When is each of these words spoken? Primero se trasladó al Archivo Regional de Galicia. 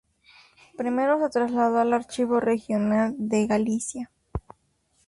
Primero 0.77 1.19
se 1.19 1.29
trasladó 1.29 1.77
al 1.77 1.93
Archivo 1.93 2.39
Regional 2.39 3.13
de 3.19 3.45
Galicia. 3.45 4.09